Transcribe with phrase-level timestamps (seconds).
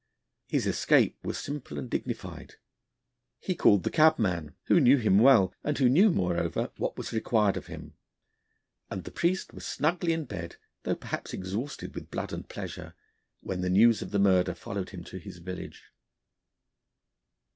[0.47, 2.55] His escape was simple and dignified;
[3.37, 7.55] he called the cabman, who knew him well, and who knew, moreover, what was required
[7.55, 7.93] of him;
[8.89, 12.95] and the priest was snugly in bed, though perhaps exhausted with blood and pleasure,
[13.41, 15.91] when the news of the murder followed him to his village.